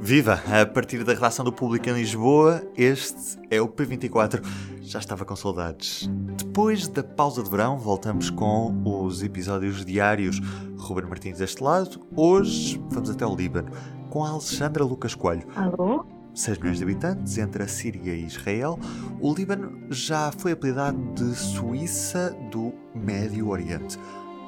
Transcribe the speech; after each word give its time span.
Viva! 0.00 0.40
A 0.46 0.64
partir 0.66 1.02
da 1.02 1.12
redação 1.12 1.44
do 1.44 1.52
Público 1.52 1.88
em 1.88 1.94
Lisboa, 1.94 2.62
este 2.76 3.38
é 3.50 3.60
o 3.60 3.68
P24. 3.68 4.42
Já 4.82 4.98
estava 4.98 5.24
com 5.24 5.34
saudades. 5.34 6.08
Depois 6.36 6.86
da 6.86 7.02
pausa 7.02 7.42
de 7.42 7.50
verão, 7.50 7.78
voltamos 7.78 8.30
com 8.30 8.82
os 8.84 9.22
episódios 9.22 9.84
diários. 9.84 10.40
Ruben 10.78 11.06
Martins 11.06 11.38
deste 11.38 11.62
lado. 11.62 12.00
Hoje 12.14 12.80
vamos 12.90 13.10
até 13.10 13.26
o 13.26 13.34
Líbano 13.34 13.72
com 14.10 14.24
a 14.24 14.30
Alexandra 14.30 14.84
Lucas 14.84 15.14
Coelho. 15.14 15.46
Alô? 15.56 16.04
6 16.36 16.58
milhões 16.58 16.78
de 16.78 16.84
habitantes 16.84 17.38
entre 17.38 17.62
a 17.62 17.68
Síria 17.68 18.14
e 18.14 18.26
Israel, 18.26 18.78
o 19.20 19.32
Líbano 19.32 19.86
já 19.90 20.30
foi 20.30 20.52
apelidado 20.52 20.98
de 21.14 21.34
Suíça 21.34 22.36
do 22.52 22.74
Médio 22.94 23.48
Oriente. 23.48 23.98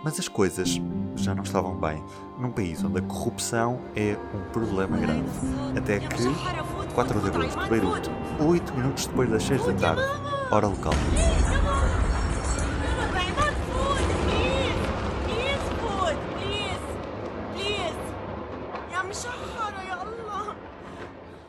Mas 0.08 0.18
as 0.18 0.26
coisas 0.26 0.80
já 1.16 1.34
não 1.34 1.42
estavam 1.42 1.78
bem 1.78 2.02
num 2.38 2.50
país 2.50 2.82
onde 2.82 2.98
a 2.98 3.02
corrupção 3.02 3.78
é 3.94 4.16
um 4.34 4.50
problema 4.52 4.96
grave. 4.96 5.20
Até 5.76 6.00
que, 6.00 6.94
4 6.94 7.20
de 7.20 7.28
agosto, 7.28 7.68
Beirute, 7.68 8.10
8 8.40 8.74
minutos 8.74 9.06
depois 9.06 9.28
das 9.28 9.42
6 9.42 9.66
da 9.66 9.74
tarde, 9.74 10.02
hora 10.50 10.66
local. 10.66 10.94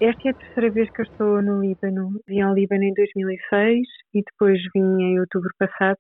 Esta 0.01 0.27
é 0.27 0.31
a 0.31 0.33
terceira 0.33 0.69
vez 0.69 0.89
que 0.89 0.99
eu 0.99 1.05
estou 1.05 1.41
no 1.41 1.61
Líbano. 1.61 2.19
Vim 2.27 2.41
ao 2.41 2.53
Líbano 2.53 2.83
em 2.83 2.93
2006 2.93 3.87
e 4.15 4.21
depois 4.21 4.59
vim 4.75 5.01
em 5.01 5.17
outubro 5.17 5.49
passado 5.57 5.97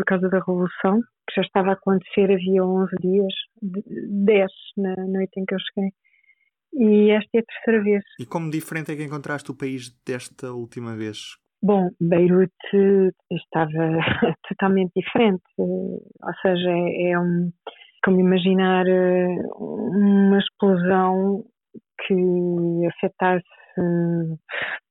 por 0.00 0.04
causa 0.04 0.28
da 0.30 0.38
Revolução, 0.38 1.02
que 1.28 1.34
já 1.36 1.42
estava 1.42 1.70
a 1.70 1.72
acontecer 1.74 2.32
havia 2.32 2.64
11 2.64 2.90
dias, 3.00 3.32
10 3.62 4.50
na 4.78 4.94
noite 5.06 5.38
em 5.38 5.44
que 5.44 5.54
eu 5.54 5.58
cheguei. 5.58 5.90
E 6.72 7.10
esta 7.10 7.28
é 7.34 7.40
a 7.40 7.44
terceira 7.44 7.82
vez. 7.82 8.04
E 8.18 8.24
como 8.24 8.50
diferente 8.50 8.92
é 8.92 8.96
que 8.96 9.04
encontraste 9.04 9.50
o 9.50 9.56
país 9.56 9.90
desta 10.06 10.52
última 10.52 10.96
vez? 10.96 11.36
Bom, 11.62 11.90
Beirute 12.00 13.12
estava 13.30 13.98
totalmente 14.48 14.92
diferente, 14.96 15.42
ou 15.58 16.34
seja, 16.40 16.70
é, 16.70 17.10
é 17.10 17.20
um, 17.20 17.52
como 18.02 18.20
imaginar 18.20 18.86
uma 19.58 20.38
explosão 20.38 21.44
que 22.06 22.86
afetasse 22.86 23.44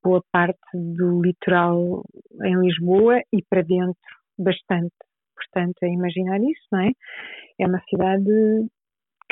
boa 0.03 0.21
parte 0.31 0.59
do 0.73 1.21
litoral 1.21 2.03
em 2.43 2.59
Lisboa 2.59 3.19
e 3.33 3.41
para 3.49 3.63
dentro 3.63 3.97
bastante. 4.37 4.93
Portanto, 5.39 5.75
é 5.83 5.87
imaginar 5.87 6.39
isso, 6.41 6.67
não 6.71 6.81
é? 6.81 6.91
É 7.59 7.67
uma 7.67 7.81
cidade 7.89 8.69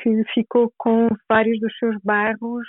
que 0.02 0.24
ficou 0.34 0.72
com 0.78 1.10
vários 1.30 1.60
dos 1.60 1.76
seus 1.78 1.98
bairros 2.04 2.68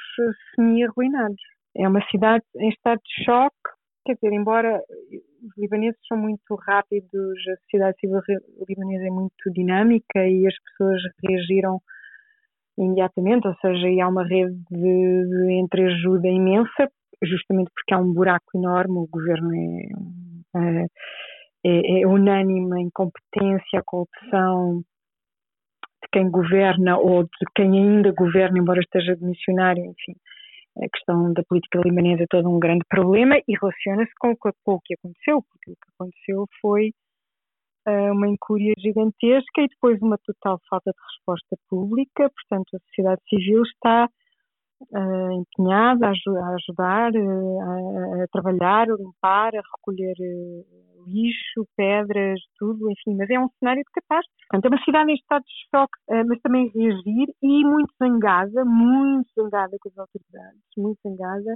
semi-arruinados. 0.54 1.42
É 1.76 1.86
uma 1.86 2.02
cidade 2.10 2.44
em 2.56 2.70
estado 2.70 3.00
de 3.04 3.24
choque, 3.24 3.54
quer 4.04 4.14
dizer, 4.14 4.32
embora 4.32 4.80
os 5.42 5.58
libaneses 5.58 5.98
são 6.08 6.16
muito 6.16 6.54
rápidos, 6.66 7.38
a 7.48 7.56
sociedade 7.62 7.98
civil 8.00 8.20
libanesa 8.68 9.06
é 9.06 9.10
muito 9.10 9.52
dinâmica 9.52 10.26
e 10.26 10.46
as 10.46 10.54
pessoas 10.64 11.00
reagiram 11.22 11.80
imediatamente, 12.78 13.46
ou 13.46 13.54
seja, 13.56 13.86
há 14.02 14.08
uma 14.08 14.26
rede 14.26 14.56
de, 14.70 15.26
de 15.28 15.52
entreajuda 15.60 16.28
imensa, 16.28 16.88
justamente 17.22 17.70
porque 17.74 17.94
há 17.94 17.98
um 17.98 18.12
buraco 18.12 18.56
enorme, 18.56 18.98
o 18.98 19.08
governo 19.10 19.52
é, 19.54 19.88
é, 20.56 20.86
é, 21.68 22.02
é 22.02 22.06
unânime 22.06 22.74
a 22.74 22.80
incompetência, 22.80 23.80
a 23.80 23.82
corrupção 23.84 24.82
de 26.02 26.08
quem 26.12 26.30
governa 26.30 26.98
ou 26.98 27.24
de 27.24 27.46
quem 27.54 27.78
ainda 27.78 28.12
governa, 28.12 28.58
embora 28.58 28.80
esteja 28.80 29.16
de 29.16 29.24
missionário, 29.24 29.84
enfim. 29.84 30.14
A 30.82 30.88
questão 30.88 31.32
da 31.32 31.42
política 31.42 31.80
libanesa 31.84 32.22
é 32.22 32.26
todo 32.30 32.48
um 32.48 32.60
grande 32.60 32.84
problema 32.88 33.36
e 33.36 33.58
relaciona-se 33.60 34.12
com, 34.20 34.34
com, 34.36 34.50
o 34.66 34.80
que 34.80 34.94
aconteceu, 34.94 35.42
porque 35.42 35.72
o 35.72 35.74
que 35.74 35.90
aconteceu 35.94 36.46
foi 36.60 36.92
uh, 37.88 38.12
uma 38.12 38.28
incúria 38.28 38.72
gigantesca 38.78 39.60
e 39.60 39.68
depois 39.68 40.00
uma 40.00 40.18
total 40.18 40.60
falta 40.70 40.92
de 40.92 40.98
resposta 41.14 41.56
pública, 41.68 42.30
portanto 42.30 42.76
a 42.76 42.78
sociedade 42.86 43.20
civil 43.28 43.62
está 43.62 44.08
uh, 44.92 45.32
empenhada 45.32 46.06
a, 46.06 46.10
a 46.10 46.54
ajudar, 46.54 47.12
uh, 47.12 47.60
a, 47.60 48.22
a, 48.22 48.26
trabalhar, 48.30 48.88
a 48.88 48.94
limpar, 48.94 49.56
a 49.56 49.62
recolher 49.76 50.14
uh, 50.20 50.87
lixo, 51.08 51.66
pedras, 51.76 52.40
tudo, 52.58 52.90
enfim, 52.90 53.16
mas 53.16 53.28
é 53.30 53.38
um 53.38 53.48
cenário 53.58 53.82
de 53.82 53.90
catástrofe. 53.92 54.38
Portanto, 54.50 54.64
é 54.64 54.76
uma 54.76 54.84
cidade 54.84 55.10
em 55.10 55.14
estado 55.14 55.42
de 55.42 55.68
choque, 55.70 55.98
mas 56.26 56.40
também 56.40 56.70
reagir 56.74 57.28
e 57.42 57.64
muito 57.64 57.92
zangada, 58.02 58.64
muito 58.64 59.28
zangada 59.38 59.76
com 59.80 59.88
as 59.88 59.98
autoridades, 59.98 60.60
muito 60.76 60.98
zangada, 61.02 61.54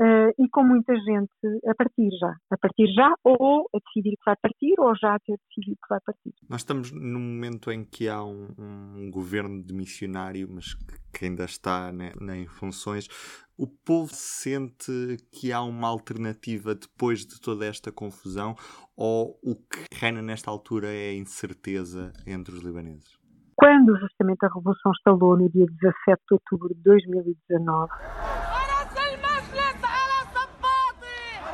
Uh, 0.00 0.32
e 0.38 0.48
com 0.48 0.64
muita 0.64 0.94
gente 0.94 1.30
a 1.66 1.74
partir 1.74 2.08
já. 2.18 2.34
A 2.50 2.56
partir 2.56 2.86
já, 2.94 3.12
ou 3.22 3.68
a 3.74 3.78
decidir 3.84 4.16
que 4.16 4.24
vai 4.24 4.34
partir, 4.40 4.74
ou 4.80 4.96
já 4.96 5.14
a 5.14 5.18
ter 5.18 5.36
decidido 5.46 5.76
que 5.76 5.88
vai 5.90 5.98
partir. 6.00 6.32
Nós 6.48 6.62
estamos 6.62 6.90
num 6.90 7.20
momento 7.20 7.70
em 7.70 7.84
que 7.84 8.08
há 8.08 8.24
um, 8.24 8.48
um 8.58 9.10
governo 9.10 9.62
de 9.62 9.74
missionário, 9.74 10.48
mas 10.50 10.72
que 10.72 10.94
ainda 11.24 11.44
está 11.44 11.92
né, 11.92 12.12
em 12.36 12.46
funções. 12.46 13.08
O 13.56 13.66
povo 13.66 14.10
sente 14.12 15.18
que 15.30 15.52
há 15.52 15.60
uma 15.62 15.88
alternativa 15.88 16.74
depois 16.74 17.26
de 17.26 17.40
toda 17.40 17.66
esta 17.66 17.92
confusão, 17.92 18.54
ou 18.96 19.38
o 19.42 19.54
que 19.54 19.84
reina 19.92 20.22
nesta 20.22 20.50
altura 20.50 20.88
é 20.88 21.10
a 21.10 21.14
incerteza 21.14 22.12
entre 22.26 22.54
os 22.54 22.62
libaneses? 22.62 23.18
Quando 23.56 23.98
justamente 23.98 24.44
a 24.46 24.48
Revolução 24.48 24.92
estalou 24.92 25.36
no 25.36 25.50
dia 25.50 25.66
17 25.66 26.22
de 26.28 26.34
outubro 26.34 26.74
de 26.74 26.82
2019, 26.82 27.92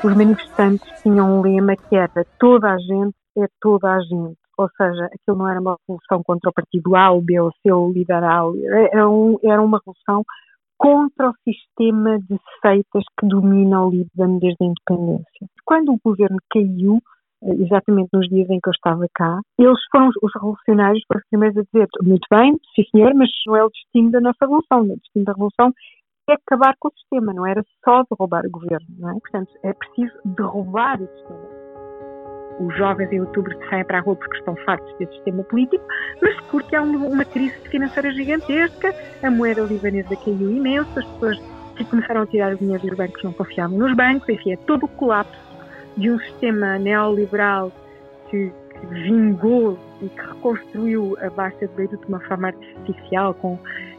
os 0.04 0.14
manifestantes 0.14 1.02
tinham 1.02 1.38
um 1.38 1.42
lema 1.42 1.74
que 1.76 1.96
era 1.96 2.24
toda 2.38 2.72
a 2.72 2.78
gente 2.78 3.16
é 3.38 3.46
toda 3.60 3.92
a 3.92 4.00
gente. 4.00 4.38
Ou 4.58 4.68
seja, 4.76 5.06
aquilo 5.06 5.38
não 5.38 5.48
era 5.48 5.60
uma 5.60 5.76
revolução 5.80 6.22
contra 6.24 6.50
o 6.50 6.52
partido 6.52 6.96
A, 6.96 7.12
o 7.12 7.20
B 7.20 7.38
ou 7.40 7.52
C, 7.62 7.70
ou 7.70 7.88
o 7.88 7.92
liberal. 7.92 8.54
Era, 8.56 9.08
um, 9.08 9.38
era 9.42 9.62
uma 9.62 9.78
revolução 9.78 10.24
contra 10.78 11.30
o 11.30 11.34
sistema 11.44 12.18
de 12.18 12.38
seitas 12.62 13.04
que 13.18 13.26
domina 13.26 13.84
o 13.84 13.90
Líbano 13.90 14.40
desde 14.40 14.62
a 14.62 14.66
independência. 14.66 15.46
Quando 15.64 15.92
o 15.92 16.00
governo 16.02 16.38
caiu, 16.50 17.00
exatamente 17.42 18.08
nos 18.12 18.28
dias 18.28 18.48
em 18.50 18.60
que 18.60 18.68
eu 18.68 18.72
estava 18.72 19.06
cá, 19.14 19.40
eles 19.58 19.78
foram 19.90 20.08
os 20.08 20.32
revolucionários 20.34 21.02
foram 21.06 21.20
os 21.20 21.28
primeiros 21.28 21.58
a 21.58 21.62
dizer 21.62 21.88
muito 22.02 22.26
bem, 22.30 22.58
sim 22.74 22.84
senhor, 22.90 23.14
mas 23.14 23.28
não 23.46 23.56
é 23.56 23.64
o 23.64 23.70
destino 23.70 24.10
da 24.10 24.20
nossa 24.20 24.38
revolução. 24.40 24.82
O 24.82 24.96
destino 24.96 25.24
da 25.24 25.32
revolução 25.32 25.72
é 26.28 26.34
acabar 26.34 26.74
com 26.80 26.88
o 26.88 26.92
sistema, 26.92 27.32
não 27.32 27.46
era 27.46 27.62
só 27.84 28.02
derrubar 28.10 28.44
o 28.46 28.50
governo, 28.50 28.86
não 28.98 29.10
é? 29.10 29.12
Portanto, 29.20 29.50
é 29.62 29.72
preciso 29.72 30.14
derrubar 30.24 31.00
o 31.00 31.06
sistema. 31.06 31.55
Os 32.58 32.74
jovens 32.76 33.12
em 33.12 33.20
outubro 33.20 33.56
saem 33.68 33.84
para 33.84 33.98
a 33.98 34.00
rua 34.00 34.16
porque 34.16 34.38
estão 34.38 34.56
fartos 34.64 34.92
desse 34.98 35.12
sistema 35.12 35.42
político, 35.44 35.84
mas 36.22 36.34
porque 36.50 36.74
há 36.74 36.82
uma 36.82 37.24
crise 37.24 37.54
financeira 37.70 38.10
gigantesca, 38.12 38.94
a 39.22 39.30
moeda 39.30 39.62
libanesa 39.62 40.16
caiu 40.16 40.50
imenso, 40.50 40.98
as 40.98 41.04
pessoas 41.04 41.38
que 41.76 41.84
começaram 41.84 42.22
a 42.22 42.26
tirar 42.26 42.54
o 42.54 42.56
dinheiro 42.56 42.86
dos 42.86 42.96
bancos 42.96 43.22
não 43.22 43.32
confiavam 43.32 43.78
nos 43.78 43.94
bancos, 43.94 44.28
enfim, 44.28 44.52
é 44.52 44.56
todo 44.56 44.84
o 44.84 44.88
colapso 44.88 45.38
de 45.96 46.10
um 46.10 46.18
sistema 46.18 46.78
neoliberal 46.78 47.70
que, 48.30 48.50
que 48.70 48.86
vingou 48.86 49.78
e 50.00 50.08
que 50.08 50.20
reconstruiu 50.20 51.16
a 51.20 51.30
Baixa 51.30 51.66
de 51.66 51.74
Beirute 51.74 52.04
de 52.04 52.08
uma 52.08 52.20
forma 52.20 52.48
artificial, 52.48 53.34
com 53.34 53.58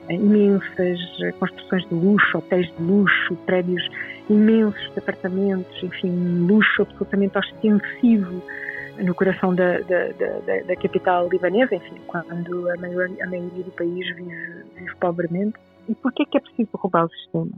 imensas 0.10 1.00
construções 1.40 1.88
de 1.90 1.96
luxo, 1.96 2.38
hotéis 2.38 2.68
de 2.78 2.84
luxo, 2.84 3.36
prédios 3.46 3.84
imensos 4.30 4.98
apartamentos, 4.98 5.84
enfim, 5.84 6.46
luxo 6.48 6.82
absolutamente 6.82 7.38
ostensivo 7.38 8.42
no 8.98 9.14
coração 9.14 9.54
da, 9.54 9.80
da, 9.82 10.08
da, 10.10 10.62
da 10.64 10.76
capital 10.76 11.30
libanesa, 11.30 11.76
enfim, 11.76 12.02
quando 12.08 12.70
a 12.70 12.78
maioria, 12.78 13.24
a 13.24 13.28
maioria 13.28 13.64
do 13.64 13.72
país 13.72 14.16
vive, 14.16 14.64
vive 14.76 14.96
pobremente. 15.00 15.58
E 15.88 15.96
porquê 15.96 16.26
que 16.26 16.38
é 16.38 16.42
preciso 16.42 16.70
derrubar 16.74 17.06
o 17.06 17.10
sistema? 17.10 17.52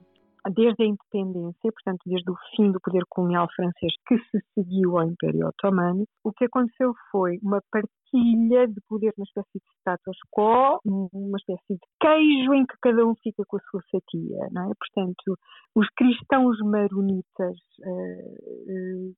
Desde 0.51 0.83
a 0.83 0.85
independência, 0.85 1.71
portanto, 1.71 2.01
desde 2.05 2.31
o 2.31 2.35
fim 2.55 2.71
do 2.71 2.79
poder 2.79 3.03
colonial 3.09 3.47
francês 3.55 3.93
que 4.07 4.17
se 4.17 4.39
seguiu 4.53 4.97
ao 4.97 5.07
Império 5.07 5.47
Otomano, 5.47 6.05
o 6.23 6.31
que 6.31 6.45
aconteceu 6.45 6.93
foi 7.11 7.39
uma 7.43 7.61
partilha 7.71 8.67
de 8.67 8.79
poder, 8.87 9.13
uma 9.17 9.25
espécie 9.25 9.59
de 9.59 9.65
status 9.79 10.17
quo, 10.31 10.79
uma 10.85 11.37
espécie 11.37 11.73
de 11.73 11.87
queijo 11.99 12.53
em 12.53 12.65
que 12.65 12.75
cada 12.81 13.05
um 13.05 13.13
fica 13.21 13.43
com 13.47 13.57
a 13.57 13.61
sua 13.69 13.81
fatia, 13.91 14.37
é? 14.37 14.71
Portanto, 14.77 15.37
os 15.75 15.87
cristãos 15.95 16.57
maronitas 16.59 17.57
uh, 17.85 19.09
uh, 19.09 19.15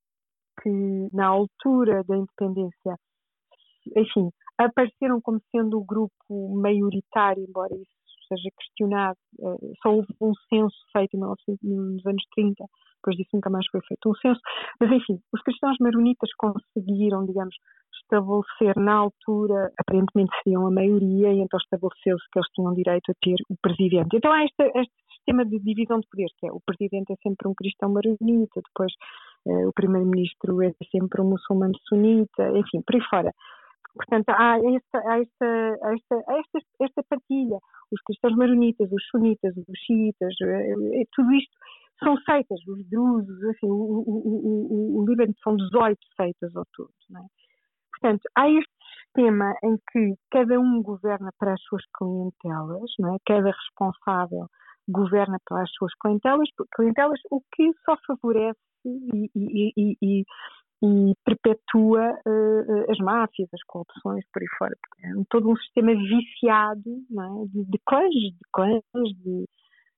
que 0.62 1.08
na 1.14 1.28
altura 1.28 2.04
da 2.04 2.18
independência, 2.18 2.96
enfim, 3.96 4.30
apareceram 4.58 5.20
como 5.22 5.42
sendo 5.52 5.80
o 5.80 5.86
grupo 5.86 6.56
maioritário, 6.62 7.44
embora 7.48 7.74
isso 7.76 8.01
seja 8.32 8.50
questionado. 8.58 9.18
Uh, 9.40 9.74
só 9.82 9.90
houve 9.90 10.08
um 10.22 10.34
censo 10.50 10.76
feito 10.94 11.18
nos 11.18 12.06
anos 12.06 12.24
30, 12.36 12.64
depois 12.96 13.18
disso 13.18 13.30
nunca 13.34 13.50
mais 13.50 13.66
foi 13.72 13.82
feito 13.88 14.10
um 14.10 14.16
censo. 14.16 14.40
Mas, 14.80 14.92
enfim, 14.92 15.20
os 15.34 15.42
cristãos 15.42 15.78
maronitas 15.80 16.30
conseguiram, 16.38 17.26
digamos, 17.26 17.56
estabelecer 18.04 18.76
na 18.78 18.96
altura, 18.96 19.72
aparentemente 19.78 20.32
seriam 20.44 20.68
a 20.68 20.72
maioria, 20.72 21.34
e 21.34 21.40
então 21.40 21.58
estabeleceu-se 21.58 22.26
que 22.32 22.40
eles 22.40 22.50
tinham 22.54 22.74
direito 22.74 23.12
a 23.12 23.16
ter 23.22 23.36
o 23.50 23.56
presidente. 23.62 24.16
Então 24.16 24.32
há 24.32 24.44
este, 24.44 24.64
este 24.76 24.94
sistema 25.16 25.46
de 25.46 25.60
divisão 25.60 26.00
de 26.00 26.08
poderes, 26.10 26.34
que 26.38 26.48
é 26.48 26.52
o 26.52 26.60
presidente 26.66 27.14
é 27.14 27.16
sempre 27.24 27.48
um 27.48 27.54
cristão 27.56 27.90
maronita, 27.90 28.62
depois 28.62 28.92
uh, 29.46 29.68
o 29.70 29.74
primeiro-ministro 29.74 30.62
é 30.62 30.74
sempre 30.92 31.22
um 31.22 31.30
muçulmano 31.30 31.74
sunita, 31.88 32.50
enfim, 32.58 32.82
por 32.86 32.96
aí 32.96 33.02
fora. 33.10 33.32
Portanto, 33.96 34.30
há 34.30 34.58
esta, 34.58 35.10
há 35.10 35.20
esta, 35.20 35.46
esta, 35.94 36.16
esta, 36.30 36.60
esta 36.82 37.04
partilha. 37.10 37.58
Os 37.92 38.02
cristãos 38.02 38.36
maronitas, 38.36 38.90
os 38.92 39.04
sunitas, 39.08 39.56
os 39.58 39.80
xiitas, 39.86 40.34
eh, 40.42 41.04
tudo 41.12 41.32
isto 41.34 41.52
são 42.04 42.16
seitas, 42.24 42.60
os 42.68 42.90
drusos, 42.90 43.44
assim, 43.44 43.68
o, 43.68 43.74
o, 43.74 44.98
o, 44.98 45.02
o 45.02 45.06
Líbano 45.06 45.34
são 45.44 45.56
18 45.56 46.00
seitas 46.16 46.56
ao 46.56 46.66
todo. 46.74 46.92
É? 47.16 47.22
Portanto, 47.92 48.22
há 48.36 48.50
este 48.50 48.72
sistema 49.04 49.54
em 49.64 49.78
que 49.92 50.16
cada 50.32 50.60
um 50.60 50.82
governa 50.82 51.32
para 51.38 51.54
as 51.54 51.62
suas 51.62 51.84
clientelas, 51.98 52.92
é? 53.00 53.18
cada 53.26 53.52
responsável 53.52 54.48
governa 54.90 55.38
para 55.46 55.64
as 55.64 55.72
suas 55.74 55.94
clientelas, 56.02 56.50
clientelas 56.76 57.20
o 57.30 57.42
que 57.54 57.72
só 57.86 57.96
favorece 58.08 58.60
e, 58.84 59.30
e, 59.36 59.74
e, 59.78 59.98
e 60.02 60.26
perpetua 61.24 62.20
uh, 62.26 62.92
as 62.92 62.98
máfias, 62.98 63.50
as 63.54 63.64
corrupções, 63.64 64.26
por 64.34 64.42
aí 64.42 64.48
fora. 64.58 64.76
É 65.04 65.10
todo 65.30 65.50
um 65.50 65.56
sistema 65.56 65.94
viciado 65.94 66.90
é? 66.90 67.46
de, 67.48 67.66
de 67.66 67.80
clãs, 67.86 68.14
de 68.14 68.38
clãs, 68.52 68.82
de, 68.94 69.46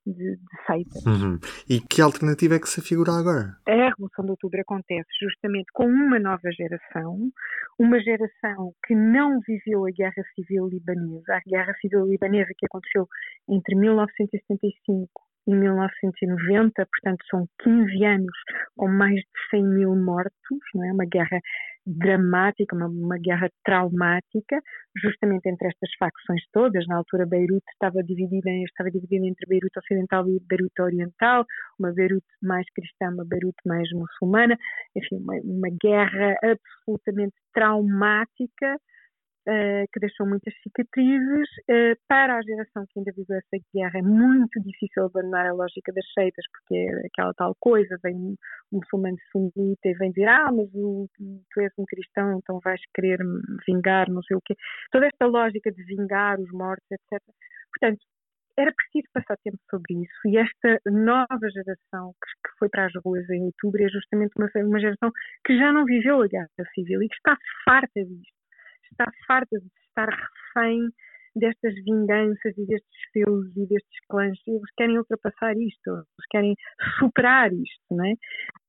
de, 0.06 0.36
de 0.36 0.66
seitas. 0.68 1.06
Uhum. 1.06 1.40
E 1.70 1.80
que 1.80 2.02
alternativa 2.02 2.56
é 2.56 2.60
que 2.60 2.68
se 2.68 2.82
figura 2.82 3.14
agora? 3.14 3.56
A 3.68 3.90
Revolução 3.90 4.26
de 4.26 4.32
Outubro 4.32 4.60
acontece 4.60 5.10
justamente 5.22 5.68
com 5.74 5.86
uma 5.86 6.20
nova 6.20 6.52
geração, 6.52 7.32
uma 7.80 8.00
geração 8.02 8.74
que 8.86 8.94
não 8.94 9.40
viveu 9.48 9.86
a 9.86 9.92
Guerra 9.92 10.24
Civil 10.36 10.68
Libanesa, 10.68 11.36
a 11.36 11.42
Guerra 11.48 11.74
Civil 11.80 12.06
Libanesa 12.06 12.52
que 12.58 12.66
aconteceu 12.66 13.08
entre 13.48 13.76
1975 13.76 15.10
em 15.48 15.56
1990, 15.56 16.86
portanto 16.86 17.26
são 17.30 17.48
15 17.64 18.06
anos 18.06 18.38
com 18.78 18.88
mais 18.88 19.16
de 19.16 19.50
100 19.52 19.64
mil 19.64 19.96
mortos, 19.96 20.60
não 20.74 20.86
é? 20.86 20.92
uma 20.94 21.06
guerra 21.06 21.40
dramática, 21.86 22.76
uma, 22.76 22.88
uma, 22.88 23.18
guerra 23.18 23.50
traumática, 23.66 24.62
justamente 24.96 25.50
entre 25.50 25.68
estas 25.68 25.90
facções 26.00 26.42
todas. 26.54 26.88
Na 26.88 26.98
altura, 26.98 27.26
Beirute 27.26 27.66
estava 27.74 28.02
dividida, 28.04 28.50
estava 28.64 28.90
dividida 28.90 29.26
entre 29.26 29.46
Beirute 29.48 29.80
Ocidental 29.80 30.28
e 30.30 30.40
Beirute 30.48 30.82
Oriental, 30.82 31.46
uma 31.78 31.92
Beirute 31.92 32.26
mais 32.42 32.66
cristã, 32.74 33.10
uma 33.10 33.26
Beirute 33.26 33.60
mais 33.66 33.90
muçulmana, 33.92 34.58
enfim, 34.96 35.18
uma, 35.18 35.36
uma 35.44 35.70
guerra 35.82 36.36
absolutamente 36.42 37.36
traumática 37.54 38.78
que 39.92 40.00
deixou 40.00 40.28
muitas 40.28 40.54
cicatrizes. 40.62 41.50
Uh, 41.70 41.96
para 42.08 42.38
a 42.38 42.42
geração 42.42 42.86
que 42.90 43.00
ainda 43.00 43.12
viveu 43.16 43.38
essa 43.38 43.64
guerra, 43.74 44.00
é 44.00 44.02
muito 44.02 44.60
difícil 44.62 45.06
abandonar 45.06 45.48
a 45.48 45.54
lógica 45.54 45.92
das 45.94 46.06
seitas, 46.14 46.46
porque 46.52 46.76
é 46.76 47.08
aquela 47.08 47.34
tal 47.34 47.56
coisa, 47.60 47.98
vem 48.04 48.16
um 48.16 48.36
muçulmano 48.72 49.18
sunita 49.32 49.88
e 49.88 49.94
vem 49.94 50.12
dizer, 50.12 50.28
ah, 50.28 50.52
mas 50.52 50.70
o, 50.74 51.08
tu 51.52 51.62
és 51.62 51.72
um 51.78 51.86
cristão, 51.86 52.38
então 52.38 52.60
vais 52.64 52.82
querer 52.94 53.20
vingar, 53.68 54.10
não 54.10 54.24
sei 54.24 54.38
o 54.38 54.42
quê. 54.44 54.56
Toda 54.92 55.08
esta 55.08 55.26
lógica 55.26 55.72
de 55.72 55.84
vingar 55.84 56.40
os 56.40 56.52
mortos, 56.52 56.86
etc. 56.92 57.22
Portanto, 57.72 58.00
era 58.58 58.72
preciso 58.72 59.08
passar 59.12 59.36
tempo 59.44 59.58
sobre 59.70 60.04
isso 60.04 60.28
e 60.28 60.38
esta 60.38 60.80
nova 60.86 61.50
geração 61.50 62.14
que, 62.14 62.48
que, 62.48 62.58
foi 62.60 62.70
para 62.70 62.86
as 62.86 62.94
ruas 63.04 63.28
em 63.32 63.42
outubro 63.46 63.84
é 63.84 63.90
justamente 63.90 64.32
uma, 64.38 64.48
uma 64.64 64.80
geração 64.80 65.12
que 65.44 65.58
já 65.58 65.72
não 65.72 65.86
viveu 65.86 66.22
a 66.22 66.28
guerra 66.28 66.50
civil 66.76 67.02
e 67.02 67.10
que 67.10 67.16
está 67.16 67.36
farta 67.66 68.06
disto 68.06 68.43
está 68.94 69.12
farta 69.28 69.60
de 69.60 69.68
estar 69.90 70.10
refém 70.10 70.90
destas 71.36 71.74
vinganças 71.84 72.58
e 72.58 72.66
destes 72.66 73.00
feudos 73.12 73.52
e 73.58 73.68
destes 73.68 74.00
clãs. 74.08 74.38
Eles 74.48 74.72
querem 74.78 74.98
ultrapassar 74.98 75.54
isto, 75.58 75.90
eles 75.90 76.28
querem 76.30 76.56
superar 77.00 77.52
isto, 77.52 77.84
não 77.92 78.06
é? 78.06 78.14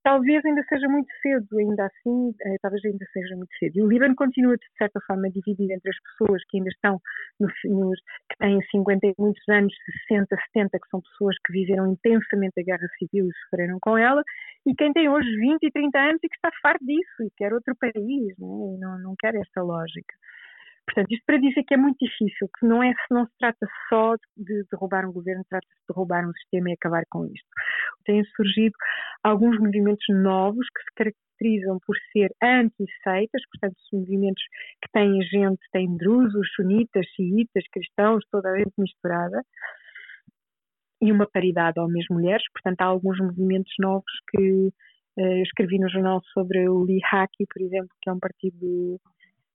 Talvez 0.03 0.43
ainda 0.45 0.63
seja 0.69 0.87
muito 0.87 1.09
cedo, 1.21 1.47
ainda 1.57 1.85
assim, 1.85 2.31
eh, 2.41 2.55
talvez 2.61 2.83
ainda 2.85 3.05
seja 3.11 3.35
muito 3.35 3.51
cedo. 3.57 3.77
E 3.77 3.81
o 3.81 3.87
Líbano 3.87 4.15
continua, 4.15 4.55
de 4.55 4.65
certa 4.77 4.99
forma, 5.07 5.29
dividido 5.31 5.73
entre 5.73 5.89
as 5.89 5.97
pessoas 6.01 6.43
que 6.47 6.57
ainda 6.57 6.69
estão 6.69 6.99
no, 7.39 7.47
nos, 7.65 7.99
que 8.29 8.37
têm 8.37 8.59
50 8.71 9.07
e 9.07 9.13
muitos 9.17 9.43
anos, 9.49 9.73
60, 10.07 10.35
70, 10.53 10.79
que 10.79 10.89
são 10.89 11.01
pessoas 11.01 11.35
que 11.45 11.53
viveram 11.53 11.91
intensamente 11.91 12.59
a 12.59 12.63
guerra 12.63 12.87
civil 12.99 13.27
e 13.27 13.37
sofreram 13.45 13.77
com 13.81 13.97
ela, 13.97 14.23
e 14.65 14.73
quem 14.75 14.91
tem 14.93 15.07
hoje 15.07 15.29
20 15.37 15.63
e 15.63 15.71
30 15.71 15.97
anos 15.99 16.19
e 16.23 16.29
que 16.29 16.35
está 16.35 16.49
farto 16.61 16.83
disso 16.83 17.23
e 17.23 17.29
quer 17.37 17.53
outro 17.53 17.75
país, 17.75 18.35
não, 18.39 18.75
é? 18.75 18.79
não, 18.79 18.99
não 18.99 19.15
quer 19.17 19.35
esta 19.35 19.61
lógica. 19.61 20.15
Portanto, 20.85 21.11
isto 21.11 21.25
para 21.25 21.39
dizer 21.39 21.63
que 21.63 21.73
é 21.73 21.77
muito 21.77 21.97
difícil, 21.99 22.47
que 22.59 22.65
não, 22.65 22.83
é, 22.83 22.93
não 23.09 23.25
se 23.25 23.31
trata 23.39 23.67
só 23.89 24.15
de 24.37 24.63
derrubar 24.71 25.07
um 25.07 25.11
governo, 25.11 25.43
trata-se 25.49 25.73
de 25.73 25.87
derrubar 25.89 26.27
um 26.27 26.33
sistema 26.33 26.69
e 26.69 26.73
acabar 26.73 27.03
com 27.09 27.25
isto. 27.25 27.47
Têm 28.05 28.23
surgido 28.35 28.75
alguns 29.23 29.57
movimentos 29.59 30.05
novos 30.09 30.65
que 30.69 30.83
se 30.83 30.95
caracterizam 30.95 31.79
por 31.85 31.95
ser 32.11 32.31
anti-seitas, 32.41 33.41
portanto, 33.51 33.75
movimentos 33.91 34.43
que 34.83 34.91
têm 34.91 35.21
gente, 35.23 35.61
têm 35.71 35.97
drusos, 35.97 36.47
sunitas, 36.55 37.05
xiitas, 37.15 37.63
cristãos, 37.71 38.23
toda 38.31 38.49
a 38.49 38.57
gente 38.57 38.73
misturada, 38.77 39.41
e 41.01 41.11
uma 41.11 41.27
paridade 41.27 41.79
homens-mulheres, 41.79 42.43
portanto, 42.53 42.81
há 42.81 42.85
alguns 42.85 43.19
movimentos 43.19 43.73
novos 43.79 44.11
que 44.29 44.71
eu 45.17 45.41
escrevi 45.41 45.79
no 45.79 45.89
jornal 45.89 46.21
sobre 46.33 46.67
o 46.67 46.83
Lihaki, 46.83 47.45
por 47.51 47.61
exemplo, 47.61 47.89
que 48.01 48.09
é 48.09 48.13
um 48.13 48.19
partido 48.19 48.99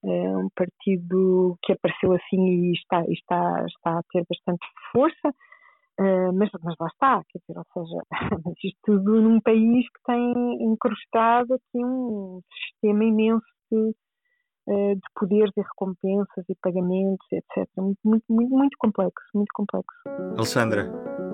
é 0.03 0.37
um 0.37 0.49
partido 0.55 1.59
que 1.63 1.73
apareceu 1.73 2.13
assim 2.13 2.71
e 2.71 2.73
está, 2.73 3.05
está, 3.09 3.67
está 3.67 3.99
a 3.99 4.03
ter 4.11 4.25
bastante 4.29 4.67
força, 4.93 5.29
uh, 5.29 6.33
mas, 6.33 6.49
mas 6.63 6.75
lá 6.81 6.87
está, 6.87 7.23
quer 7.29 7.39
dizer, 7.41 7.59
ou 7.59 7.67
seja, 7.75 8.03
isto 8.65 8.79
tudo 8.83 9.21
num 9.21 9.41
país 9.41 9.87
que 9.87 10.03
tem 10.07 10.33
encrustado 10.63 11.55
aqui 11.55 11.85
um 11.85 12.41
sistema 12.65 13.05
imenso 13.05 13.45
de, 13.71 13.95
de 14.95 15.09
poderes 15.15 15.53
e 15.57 15.61
recompensas 15.61 16.45
e 16.49 16.55
pagamentos, 16.63 17.27
etc. 17.31 17.69
Muito, 17.77 17.99
muito, 18.03 18.25
muito, 18.31 18.57
muito 18.57 18.77
complexo, 18.79 19.27
muito 19.35 19.53
complexo. 19.55 19.99
Alexandra, 20.37 20.91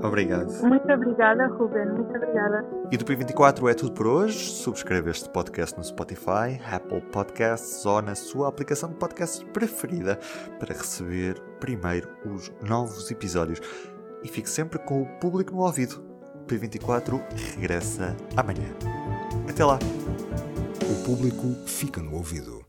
Obrigado. 0.07 0.53
Muito 0.63 0.93
obrigada, 0.93 1.47
Ruben. 1.49 1.87
Muito 1.87 2.17
obrigada. 2.17 2.65
E 2.91 2.97
do 2.97 3.05
P24 3.05 3.71
é 3.71 3.75
tudo 3.75 3.93
por 3.93 4.07
hoje. 4.07 4.39
Subscreva 4.39 5.11
este 5.11 5.29
podcast 5.29 5.77
no 5.77 5.85
Spotify, 5.85 6.61
Apple 6.71 7.01
Podcasts 7.13 7.85
ou 7.85 8.01
na 8.01 8.15
sua 8.15 8.49
aplicação 8.49 8.91
de 8.91 8.97
podcast 8.97 9.45
preferida 9.47 10.19
para 10.59 10.75
receber 10.75 11.41
primeiro 11.61 12.09
os 12.25 12.53
novos 12.63 13.11
episódios. 13.11 13.61
E 14.23 14.29
fique 14.29 14.49
sempre 14.49 14.79
com 14.79 15.03
o 15.03 15.07
público 15.19 15.53
no 15.53 15.63
ouvido. 15.63 16.05
O 16.43 16.47
P24 16.47 17.21
regressa 17.55 18.17
amanhã. 18.37 18.69
Até 19.49 19.65
lá. 19.65 19.79
O 20.83 21.05
público 21.05 21.47
fica 21.67 22.01
no 22.01 22.15
ouvido. 22.15 22.65